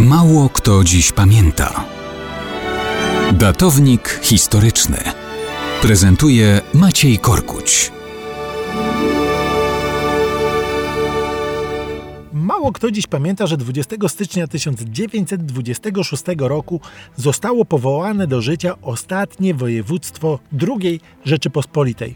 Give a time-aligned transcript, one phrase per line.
[0.00, 1.84] Mało kto dziś pamięta.
[3.32, 4.96] Datownik historyczny
[5.82, 7.92] prezentuje Maciej Korkuć.
[12.32, 16.80] Mało kto dziś pamięta, że 20 stycznia 1926 roku
[17.16, 20.38] zostało powołane do życia ostatnie województwo
[20.68, 22.14] II Rzeczypospolitej.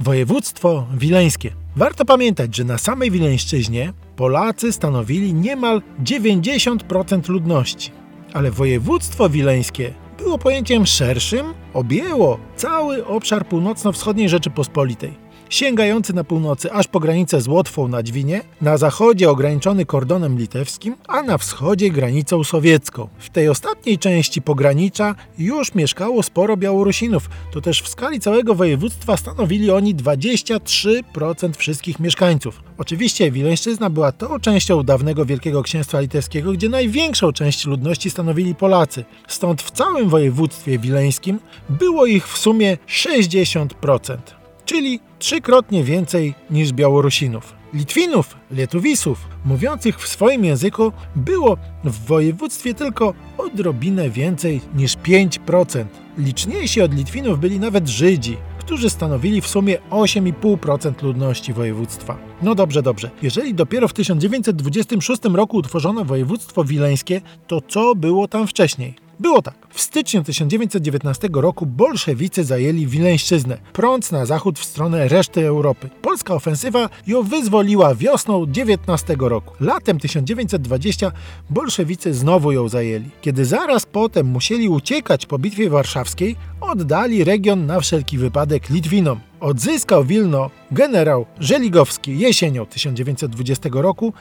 [0.00, 1.59] Województwo wileńskie.
[1.76, 7.90] Warto pamiętać, że na samej Wileńszczyźnie Polacy stanowili niemal 90% ludności,
[8.32, 16.86] ale województwo wileńskie było pojęciem szerszym, objęło cały obszar północno-wschodniej Rzeczypospolitej sięgający na północy aż
[16.86, 22.44] po granicę z Łotwą na Dwinie, na zachodzie ograniczony kordonem litewskim, a na wschodzie granicą
[22.44, 23.08] sowiecką.
[23.18, 29.16] W tej ostatniej części pogranicza już mieszkało sporo Białorusinów, to też w skali całego województwa
[29.16, 32.62] stanowili oni 23% wszystkich mieszkańców.
[32.78, 39.04] Oczywiście Wileńszczyzna była tą częścią dawnego Wielkiego Księstwa Litewskiego, gdzie największą część ludności stanowili Polacy.
[39.28, 44.39] Stąd w całym województwie wileńskim było ich w sumie 60%
[44.70, 47.54] czyli trzykrotnie więcej niż Białorusinów.
[47.74, 55.84] Litwinów, Lietuwisów, mówiących w swoim języku, było w województwie tylko odrobinę więcej niż 5%.
[56.18, 62.18] Liczniejsi od Litwinów byli nawet Żydzi, którzy stanowili w sumie 8,5% ludności województwa.
[62.42, 63.10] No dobrze, dobrze.
[63.22, 68.94] Jeżeli dopiero w 1926 roku utworzono województwo wileńskie, to co było tam wcześniej?
[69.20, 69.59] Było tak.
[69.72, 75.90] W styczniu 1919 roku bolszewicy zajęli Wileńszczyznę, prąc na zachód w stronę reszty Europy.
[76.02, 79.54] Polska ofensywa ją wyzwoliła wiosną 19 roku.
[79.60, 81.12] Latem 1920
[81.50, 83.10] bolszewicy znowu ją zajęli.
[83.20, 89.20] Kiedy zaraz potem musieli uciekać po bitwie warszawskiej, oddali region na wszelki wypadek Litwinom.
[89.40, 94.12] Odzyskał Wilno generał Żeligowski jesienią 1920 roku,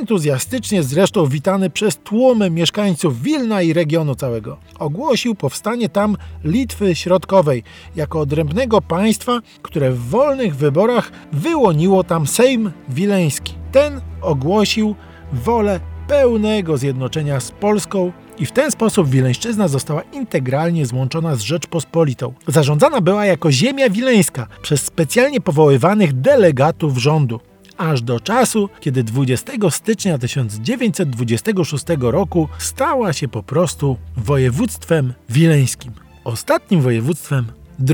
[0.00, 4.56] entuzjastycznie zresztą witany przez tłumy mieszkańców Wilna i regionu całego.
[4.98, 7.62] Ogłosił powstanie tam Litwy Środkowej
[7.96, 13.54] jako odrębnego państwa, które w wolnych wyborach wyłoniło tam Sejm Wileński.
[13.72, 14.94] Ten ogłosił
[15.32, 22.34] wolę pełnego zjednoczenia z Polską i w ten sposób Wileńszczyzna została integralnie złączona z Rzeczpospolitą.
[22.46, 27.40] Zarządzana była jako ziemia wileńska przez specjalnie powoływanych delegatów rządu
[27.78, 35.92] aż do czasu, kiedy 20 stycznia 1926 roku stała się po prostu województwem wileńskim,
[36.24, 37.46] ostatnim województwem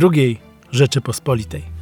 [0.02, 0.38] II
[0.70, 1.73] Rzeczypospolitej.